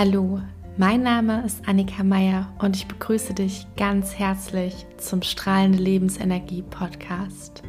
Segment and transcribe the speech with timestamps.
[0.00, 0.40] Hallo,
[0.76, 7.64] mein Name ist Annika Meier und ich begrüße dich ganz herzlich zum Strahlende Lebensenergie Podcast.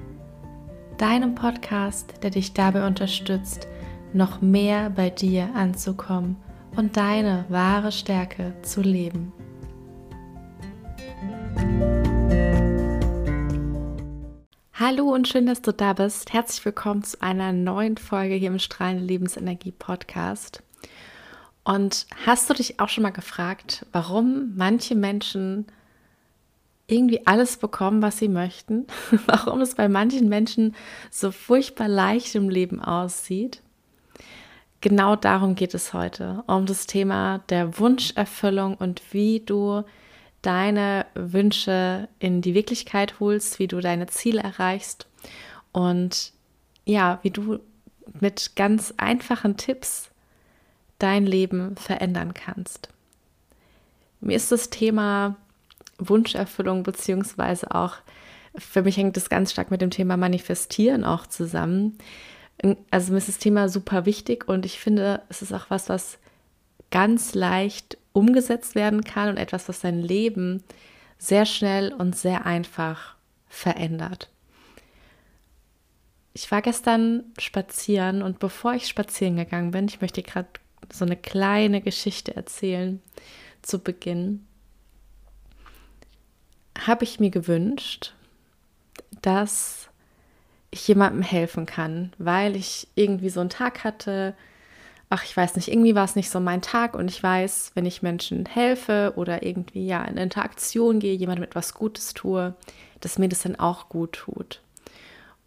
[1.00, 3.68] Deinem Podcast, der dich dabei unterstützt,
[4.14, 6.38] noch mehr bei dir anzukommen
[6.78, 9.34] und deine wahre Stärke zu leben.
[14.76, 16.32] Hallo und schön, dass du da bist.
[16.32, 20.62] Herzlich willkommen zu einer neuen Folge hier im Strahlende Lebensenergie Podcast.
[21.64, 25.68] Und hast du dich auch schon mal gefragt, warum manche Menschen
[26.88, 28.88] irgendwie alles bekommen, was sie möchten?
[29.26, 30.76] warum es bei manchen Menschen
[31.12, 33.62] so furchtbar leicht im Leben aussieht?
[34.82, 39.84] Genau darum geht es heute, um das Thema der Wunscherfüllung und wie du
[40.42, 45.08] deine Wünsche in die Wirklichkeit holst, wie du deine Ziele erreichst
[45.74, 46.32] und
[46.86, 47.60] ja, wie du
[48.22, 50.10] mit ganz einfachen Tipps
[51.00, 52.90] dein Leben verändern kannst.
[54.22, 55.38] Mir ist das Thema
[55.98, 57.96] Wunscherfüllung beziehungsweise auch
[58.58, 61.98] für mich hängt das ganz stark mit dem Thema Manifestieren auch zusammen.
[62.92, 66.18] Also mir ist das Thema super wichtig und ich finde, es ist auch was, was
[66.92, 70.64] ganz leicht umgesetzt werden kann und etwas, was dein Leben
[71.18, 73.16] sehr schnell und sehr einfach
[73.48, 74.30] verändert.
[76.34, 80.48] Ich war gestern spazieren und bevor ich spazieren gegangen bin, ich möchte gerade
[80.92, 83.02] so eine kleine Geschichte erzählen
[83.62, 84.46] zu Beginn,
[86.86, 88.14] habe ich mir gewünscht,
[89.22, 89.90] dass
[90.72, 94.36] ich jemandem helfen kann, weil ich irgendwie so einen Tag hatte,
[95.10, 97.86] ach, ich weiß nicht, irgendwie war es nicht so mein Tag und ich weiß, wenn
[97.86, 102.56] ich Menschen helfe oder irgendwie ja in Interaktion gehe, jemandem etwas Gutes tue,
[103.00, 104.62] dass mir das dann auch gut tut.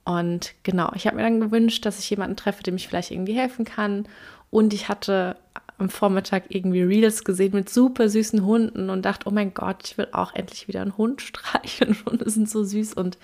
[0.05, 3.39] Und genau, ich habe mir dann gewünscht, dass ich jemanden treffe, dem ich vielleicht irgendwie
[3.39, 4.09] helfen kann
[4.53, 5.37] und ich hatte
[5.79, 9.99] am Vormittag irgendwie Reels gesehen mit super süßen Hunden und dachte, oh mein Gott, ich
[9.99, 11.97] will auch endlich wieder einen Hund streicheln.
[12.07, 12.93] Hunde sind so süß.
[12.93, 13.17] Und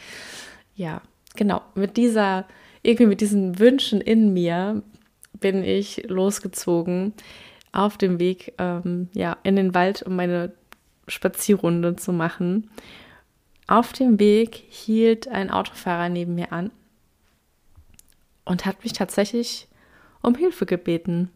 [0.74, 1.02] ja,
[1.36, 2.46] genau, mit dieser,
[2.82, 4.82] irgendwie mit diesen Wünschen in mir
[5.34, 7.12] bin ich losgezogen
[7.72, 10.52] auf dem Weg ähm, ja, in den Wald, um meine
[11.06, 12.70] Spazierrunde zu machen.
[13.68, 16.70] Auf dem Weg hielt ein Autofahrer neben mir an
[18.46, 19.68] und hat mich tatsächlich
[20.22, 21.30] um Hilfe gebeten.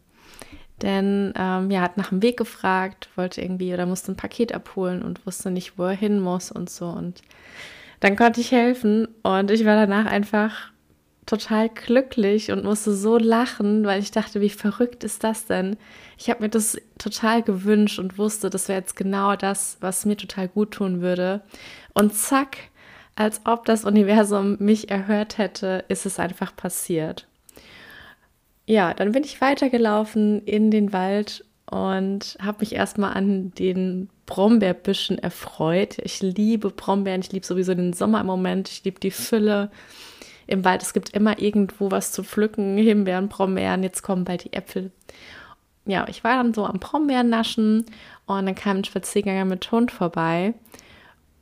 [0.81, 5.03] Denn ähm, ja, hat nach dem Weg gefragt, wollte irgendwie oder musste ein Paket abholen
[5.03, 6.87] und wusste nicht, wo er hin muss und so.
[6.87, 7.21] Und
[7.99, 10.72] dann konnte ich helfen und ich war danach einfach
[11.25, 15.77] total glücklich und musste so lachen, weil ich dachte, wie verrückt ist das denn?
[16.17, 20.17] Ich habe mir das total gewünscht und wusste, das wäre jetzt genau das, was mir
[20.17, 21.41] total gut tun würde.
[21.93, 22.57] Und zack,
[23.15, 27.27] als ob das Universum mich erhört hätte, ist es einfach passiert
[28.65, 35.17] ja, dann bin ich weitergelaufen in den Wald und habe mich erstmal an den Brombeerbüschen
[35.17, 35.97] erfreut.
[36.03, 39.69] Ich liebe Brombeeren, ich liebe sowieso den Sommer im Moment, ich liebe die Fülle
[40.47, 40.81] im Wald.
[40.81, 44.91] Es gibt immer irgendwo was zu pflücken, Himbeeren, Brombeeren, jetzt kommen bald die Äpfel.
[45.85, 47.85] Ja, ich war dann so am Brombeeren naschen
[48.25, 50.53] und dann kam ein Spaziergänger mit Hund vorbei.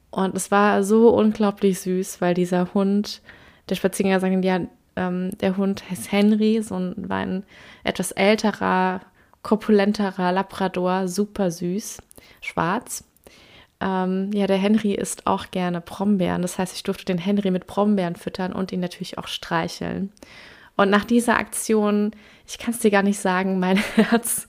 [0.09, 3.21] Und es war so unglaublich süß, weil dieser Hund,
[3.69, 4.59] der Spaziergänger sagte, ja,
[4.95, 7.43] ähm, der Hund heißt Henry, so ein, war ein
[7.83, 9.01] etwas älterer,
[9.41, 12.01] korpulenterer Labrador, super süß,
[12.41, 13.03] schwarz.
[13.81, 16.43] Ähm, ja, der Henry isst auch gerne Brombeeren.
[16.43, 20.11] Das heißt, ich durfte den Henry mit Brombeeren füttern und ihn natürlich auch streicheln.
[20.77, 22.11] Und nach dieser Aktion,
[22.47, 24.47] ich kann es dir gar nicht sagen, mein Herz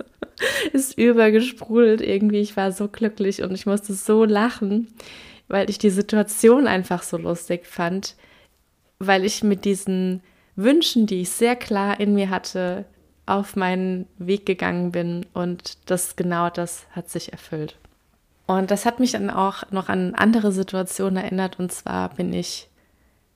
[0.73, 2.41] ist übergesprudelt irgendwie.
[2.41, 4.89] Ich war so glücklich und ich musste so lachen,
[5.49, 8.17] weil ich die Situation einfach so lustig fand,
[8.99, 10.23] weil ich mit diesen
[10.57, 12.85] Wünschen, die ich sehr klar in mir hatte,
[13.25, 17.79] auf meinen Weg gegangen bin und das genau das hat sich erfüllt.
[18.47, 22.69] Und das hat mich dann auch noch an andere Situationen erinnert und zwar bin ich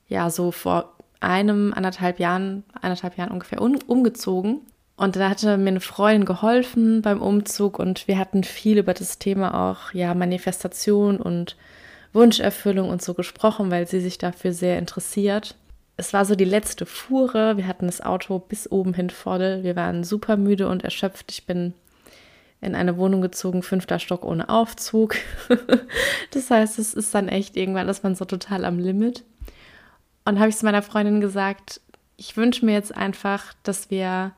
[0.08, 4.60] ja so vor einem, anderthalb Jahren, anderthalb Jahren ungefähr um, umgezogen
[4.96, 9.18] und da hatte mir eine Freundin geholfen beim Umzug und wir hatten viel über das
[9.18, 11.56] Thema auch, ja, Manifestation und
[12.12, 15.54] Wunscherfüllung und so gesprochen, weil sie sich dafür sehr interessiert
[15.96, 17.56] es war so die letzte Fuhre.
[17.56, 19.62] Wir hatten das Auto bis oben hin voll.
[19.62, 21.32] Wir waren super müde und erschöpft.
[21.32, 21.72] Ich bin
[22.60, 25.16] in eine Wohnung gezogen, fünfter Stock ohne Aufzug.
[26.30, 29.24] das heißt, es ist dann echt irgendwann, ist man so total am Limit.
[30.24, 31.80] Und habe ich zu meiner Freundin gesagt,
[32.16, 34.32] ich wünsche mir jetzt einfach, dass wir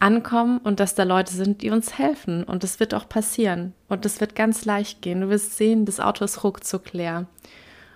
[0.00, 2.44] ankommen und dass da Leute sind, die uns helfen.
[2.44, 3.74] Und das wird auch passieren.
[3.88, 5.20] Und das wird ganz leicht gehen.
[5.20, 7.26] Du wirst sehen, das Auto ist ruckzuck leer.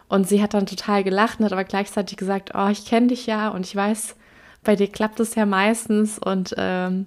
[0.09, 3.27] Und sie hat dann total gelacht und hat aber gleichzeitig gesagt, oh, ich kenne dich
[3.27, 4.15] ja und ich weiß,
[4.63, 7.07] bei dir klappt es ja meistens und ähm,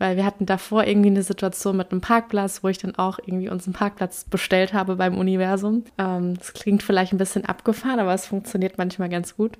[0.00, 3.50] weil wir hatten davor irgendwie eine Situation mit einem Parkplatz, wo ich dann auch irgendwie
[3.50, 5.84] unseren Parkplatz bestellt habe beim Universum.
[5.98, 9.58] Ähm, das klingt vielleicht ein bisschen abgefahren, aber es funktioniert manchmal ganz gut.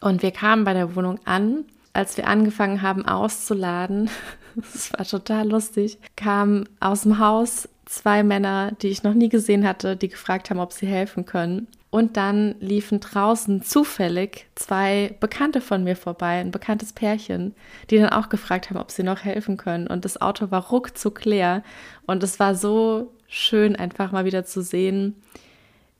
[0.00, 1.64] Und wir kamen bei der Wohnung an.
[1.92, 4.10] Als wir angefangen haben auszuladen,
[4.56, 9.66] das war total lustig, kamen aus dem Haus zwei Männer, die ich noch nie gesehen
[9.66, 11.68] hatte, die gefragt haben, ob sie helfen können.
[11.90, 17.54] Und dann liefen draußen zufällig zwei Bekannte von mir vorbei, ein bekanntes Pärchen,
[17.88, 19.86] die dann auch gefragt haben, ob sie noch helfen können.
[19.86, 21.62] Und das Auto war ruckzuck leer.
[22.06, 25.14] Und es war so schön, einfach mal wieder zu sehen,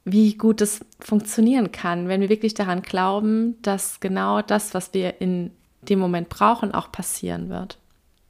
[0.05, 5.21] wie gut es funktionieren kann, wenn wir wirklich daran glauben, dass genau das, was wir
[5.21, 5.51] in
[5.83, 7.79] dem Moment brauchen, auch passieren wird.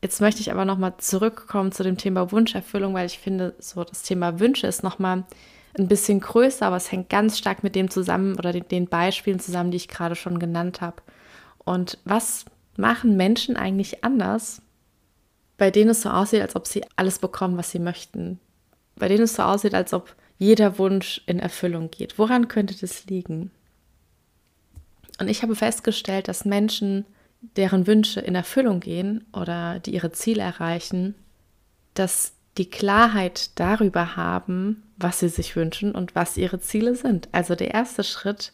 [0.02, 4.02] Jetzt möchte ich aber nochmal zurückkommen zu dem Thema Wunscherfüllung, weil ich finde, so das
[4.02, 5.24] Thema Wünsche ist nochmal
[5.76, 9.40] ein bisschen größer, aber es hängt ganz stark mit dem zusammen oder den, den Beispielen
[9.40, 11.02] zusammen, die ich gerade schon genannt habe.
[11.64, 12.44] Und was
[12.76, 14.62] machen Menschen eigentlich anders,
[15.56, 18.38] bei denen es so aussieht, als ob sie alles bekommen, was sie möchten?
[18.96, 22.18] Bei denen es so aussieht, als ob jeder Wunsch in Erfüllung geht.
[22.18, 23.50] Woran könnte das liegen?
[25.18, 27.04] Und ich habe festgestellt, dass Menschen,
[27.56, 31.16] deren Wünsche in Erfüllung gehen oder die ihre Ziele erreichen,
[31.94, 37.28] dass die Klarheit darüber haben, was sie sich wünschen und was ihre Ziele sind.
[37.32, 38.52] Also der erste Schritt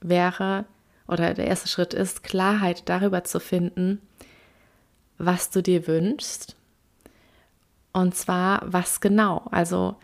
[0.00, 0.64] wäre,
[1.06, 4.00] oder der erste Schritt ist, Klarheit darüber zu finden,
[5.16, 6.56] was du dir wünschst.
[7.92, 9.48] Und zwar, was genau.
[9.50, 9.96] Also,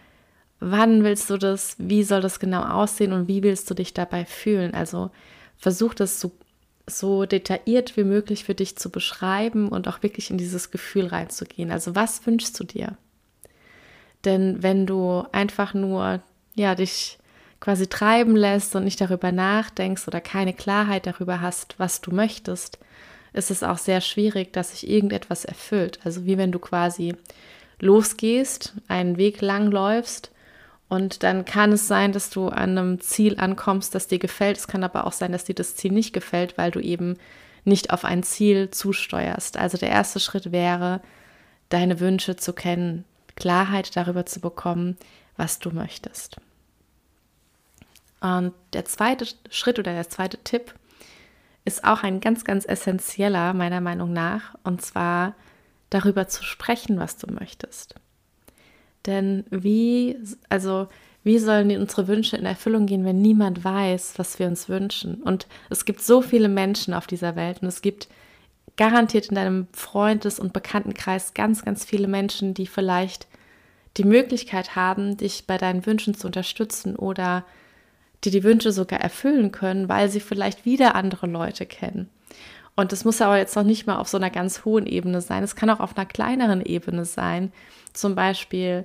[0.61, 1.77] wann willst du das?
[1.79, 3.13] Wie soll das genau aussehen?
[3.13, 4.75] Und wie willst du dich dabei fühlen?
[4.75, 5.11] Also,
[5.59, 6.33] versuch das so,
[6.87, 11.71] so detailliert wie möglich für dich zu beschreiben und auch wirklich in dieses Gefühl reinzugehen.
[11.71, 12.97] Also, was wünschst du dir?
[14.25, 16.21] Denn wenn du einfach nur,
[16.55, 17.19] ja, dich
[17.61, 22.79] quasi treiben lässt und nicht darüber nachdenkst oder keine Klarheit darüber hast, was du möchtest,
[23.33, 25.99] ist es auch sehr schwierig, dass sich irgendetwas erfüllt.
[26.05, 27.15] Also wie wenn du quasi
[27.81, 30.31] losgehst, einen Weg lang läufst
[30.89, 34.59] und dann kann es sein, dass du an einem Ziel ankommst, das dir gefällt.
[34.59, 37.17] Es kann aber auch sein, dass dir das Ziel nicht gefällt, weil du eben
[37.65, 39.57] nicht auf ein Ziel zusteuerst.
[39.57, 41.01] Also der erste Schritt wäre,
[41.71, 43.05] deine Wünsche zu kennen,
[43.37, 44.97] Klarheit darüber zu bekommen,
[45.37, 46.37] was du möchtest.
[48.21, 50.75] Und der zweite Schritt oder der zweite Tipp
[51.65, 55.35] ist auch ein ganz, ganz essentieller meiner Meinung nach, und zwar
[55.91, 57.95] darüber zu sprechen, was du möchtest.
[59.07, 60.89] Denn wie, also
[61.23, 65.23] wie sollen unsere Wünsche in Erfüllung gehen, wenn niemand weiß, was wir uns wünschen?
[65.23, 68.09] Und es gibt so viele Menschen auf dieser Welt und es gibt
[68.77, 73.27] garantiert in deinem Freundes- und Bekanntenkreis ganz, ganz viele Menschen, die vielleicht
[73.97, 77.45] die Möglichkeit haben, dich bei deinen Wünschen zu unterstützen oder
[78.25, 82.09] die die Wünsche sogar erfüllen können, weil sie vielleicht wieder andere Leute kennen.
[82.77, 85.45] Und das muss aber jetzt noch nicht mal auf so einer ganz hohen Ebene sein.
[85.45, 87.53] Es kann auch auf einer kleineren Ebene sein.
[87.93, 88.85] Zum Beispiel,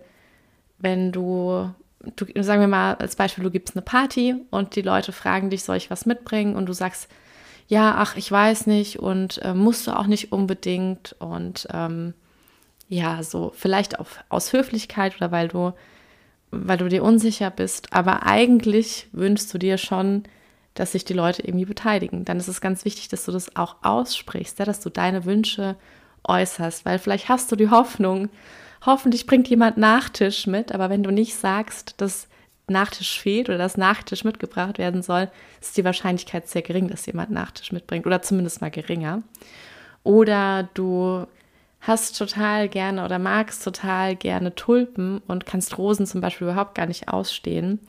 [0.78, 1.74] wenn du,
[2.16, 5.64] du, sagen wir mal als Beispiel, du gibst eine Party und die Leute fragen dich,
[5.64, 6.56] soll ich was mitbringen?
[6.56, 7.10] Und du sagst,
[7.70, 12.16] ja, ach, ich weiß nicht und äh, musst du auch nicht unbedingt und ähm,
[12.88, 15.74] ja, so vielleicht auf, aus Höflichkeit oder weil du,
[16.50, 20.24] weil du dir unsicher bist, aber eigentlich wünschst du dir schon,
[20.74, 22.26] dass sich die Leute irgendwie beteiligen.
[22.26, 25.76] Dann ist es ganz wichtig, dass du das auch aussprichst, ja, dass du deine Wünsche
[26.24, 28.30] äußerst, weil vielleicht hast du die Hoffnung,
[28.84, 32.30] hoffentlich bringt jemand Nachtisch mit, aber wenn du nicht sagst, dass
[32.70, 35.30] Nachtisch fehlt oder dass Nachtisch mitgebracht werden soll,
[35.62, 39.24] ist die Wahrscheinlichkeit sehr gering, dass jemand Nachtisch mitbringt oder zumindest mal geringer.
[40.04, 41.26] Oder du
[41.82, 46.86] hast total gerne oder magst total gerne Tulpen und kannst Rosen zum Beispiel überhaupt gar
[46.86, 47.80] nicht ausstehen.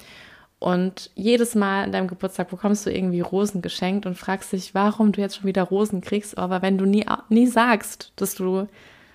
[0.59, 5.11] Und jedes Mal an deinem Geburtstag bekommst du irgendwie Rosen geschenkt und fragst dich, warum
[5.11, 6.37] du jetzt schon wieder Rosen kriegst.
[6.37, 8.69] Aber wenn du nie, nie sagst, dass du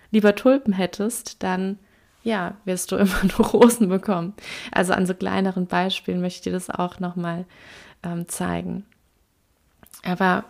[0.10, 1.78] lieber Tulpen hättest, dann
[2.26, 4.34] ja, wirst du immer nur Rosen bekommen.
[4.72, 7.46] Also an so kleineren Beispielen möchte ich dir das auch nochmal
[8.04, 8.86] ähm, zeigen.
[10.04, 10.44] Aber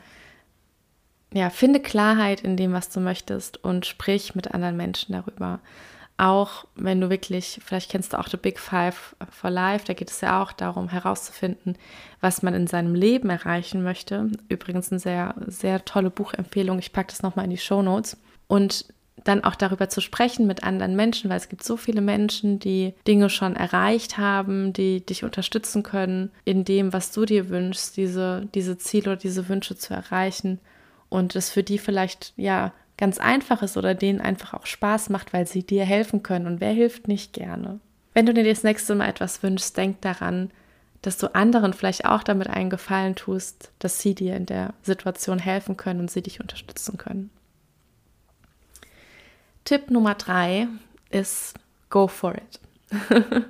[1.34, 5.60] ja, finde Klarheit in dem, was du möchtest und sprich mit anderen Menschen darüber.
[6.18, 10.10] Auch wenn du wirklich, vielleicht kennst du auch The Big Five for Life, da geht
[10.10, 11.78] es ja auch darum herauszufinden,
[12.22, 14.32] was man in seinem Leben erreichen möchte.
[14.48, 16.80] Übrigens eine sehr, sehr tolle Buchempfehlung.
[16.80, 18.16] Ich packe das nochmal in die Show Notes.
[18.48, 18.86] Und
[19.26, 22.94] dann auch darüber zu sprechen mit anderen Menschen, weil es gibt so viele Menschen, die
[23.08, 28.48] Dinge schon erreicht haben, die dich unterstützen können in dem, was du dir wünschst, diese,
[28.54, 30.60] diese Ziele oder diese Wünsche zu erreichen
[31.10, 35.34] und es für die vielleicht ja ganz einfach ist oder denen einfach auch Spaß macht,
[35.34, 36.48] weil sie dir helfen können.
[36.48, 37.80] Und wer hilft nicht gerne?
[38.14, 40.52] Wenn du dir das nächste Mal etwas wünschst, denk daran,
[41.02, 45.40] dass du anderen vielleicht auch damit einen Gefallen tust, dass sie dir in der Situation
[45.40, 47.30] helfen können und sie dich unterstützen können.
[49.66, 50.68] Tipp Nummer drei
[51.10, 51.56] ist
[51.90, 52.60] go for it.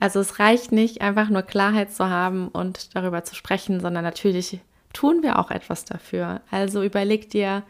[0.00, 4.60] also es reicht nicht, einfach nur Klarheit zu haben und darüber zu sprechen, sondern natürlich
[4.92, 6.40] tun wir auch etwas dafür.
[6.50, 7.62] Also überleg dir,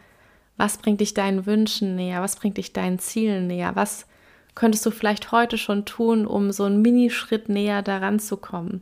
[0.57, 4.05] was bringt dich deinen Wünschen näher, was bringt dich deinen Zielen näher, was
[4.53, 8.81] könntest du vielleicht heute schon tun, um so einen Minischritt näher daran zu kommen.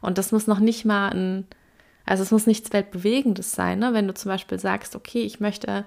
[0.00, 1.46] Und das muss noch nicht mal ein,
[2.04, 3.94] also es muss nichts Weltbewegendes sein, ne?
[3.94, 5.84] wenn du zum Beispiel sagst, okay, ich möchte,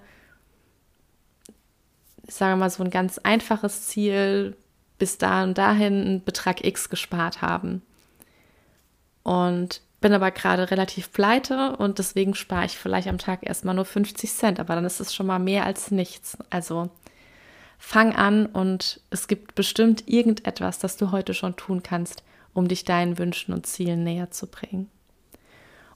[2.27, 4.55] ich sage mal so ein ganz einfaches Ziel,
[4.97, 7.81] bis da und dahin einen Betrag X gespart haben.
[9.23, 13.85] Und bin aber gerade relativ pleite und deswegen spare ich vielleicht am Tag erstmal nur
[13.85, 16.37] 50 Cent, aber dann ist es schon mal mehr als nichts.
[16.51, 16.91] Also
[17.79, 22.85] fang an und es gibt bestimmt irgendetwas, das du heute schon tun kannst, um dich
[22.85, 24.91] deinen Wünschen und Zielen näher zu bringen.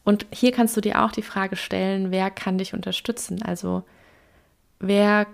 [0.04, 3.44] Und hier kannst du dir auch die Frage stellen, wer kann dich unterstützen?
[3.44, 3.84] Also
[4.80, 5.28] wer,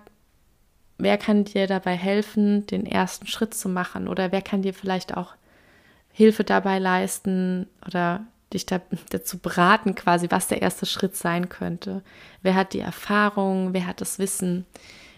[0.98, 4.08] wer kann dir dabei helfen, den ersten Schritt zu machen?
[4.08, 5.34] Oder wer kann dir vielleicht auch
[6.12, 12.02] Hilfe dabei leisten oder dich da, dazu beraten, quasi, was der erste Schritt sein könnte?
[12.42, 13.74] Wer hat die Erfahrung?
[13.74, 14.66] Wer hat das Wissen?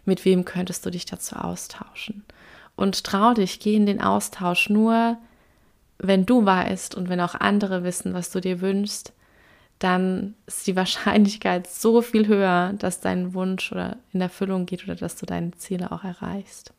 [0.06, 2.24] Mit wem könntest du dich dazu austauschen?
[2.76, 5.18] Und trau dich, geh in den Austausch nur,
[6.00, 9.14] wenn du weißt und wenn auch andere wissen, was du dir wünschst,
[9.80, 14.96] dann ist die Wahrscheinlichkeit so viel höher, dass dein Wunsch oder in Erfüllung geht oder
[14.96, 16.74] dass du deine Ziele auch erreichst.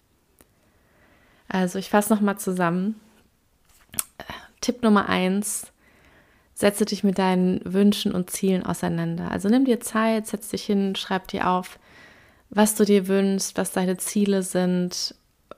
[1.48, 3.00] Also ich fasse nochmal zusammen.
[4.60, 5.72] Tipp Nummer eins,
[6.54, 9.30] setze dich mit deinen Wünschen und Zielen auseinander.
[9.30, 11.78] Also nimm dir Zeit, setz dich hin, schreib dir auf,
[12.50, 15.14] was du dir wünschst, was deine Ziele sind,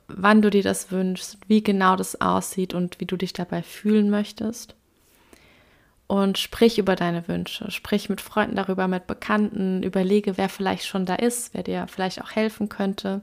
[0.08, 4.10] wann du dir das wünschst, wie genau das aussieht und wie du dich dabei fühlen
[4.10, 4.74] möchtest.
[6.10, 11.06] Und sprich über deine Wünsche, sprich mit Freunden darüber, mit Bekannten, überlege, wer vielleicht schon
[11.06, 13.20] da ist, wer dir vielleicht auch helfen könnte.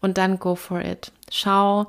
[0.00, 1.12] Und dann go for it.
[1.30, 1.86] Schau,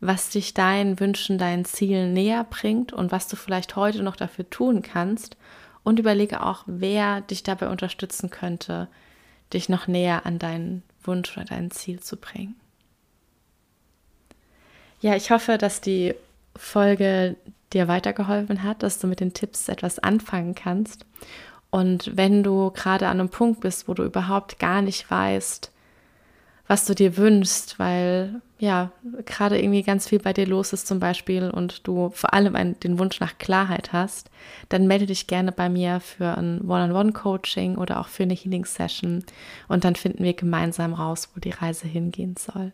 [0.00, 4.48] was dich deinen Wünschen, deinen Zielen näher bringt und was du vielleicht heute noch dafür
[4.48, 5.36] tun kannst.
[5.84, 8.88] Und überlege auch, wer dich dabei unterstützen könnte,
[9.52, 12.58] dich noch näher an deinen Wunsch oder dein Ziel zu bringen.
[15.02, 16.14] Ja, ich hoffe, dass die
[16.56, 17.36] Folge
[17.72, 21.06] dir weitergeholfen hat, dass du mit den Tipps etwas anfangen kannst.
[21.70, 25.70] Und wenn du gerade an einem Punkt bist, wo du überhaupt gar nicht weißt,
[26.66, 28.92] was du dir wünschst, weil ja
[29.24, 32.78] gerade irgendwie ganz viel bei dir los ist zum Beispiel und du vor allem einen,
[32.80, 34.30] den Wunsch nach Klarheit hast,
[34.68, 39.24] dann melde dich gerne bei mir für ein One-on-One-Coaching oder auch für eine Healing-Session
[39.68, 42.72] und dann finden wir gemeinsam raus, wo die Reise hingehen soll.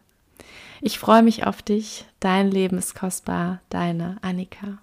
[0.81, 2.05] Ich freue mich auf dich.
[2.21, 3.61] Dein Leben ist kostbar.
[3.71, 4.79] Deine Annika.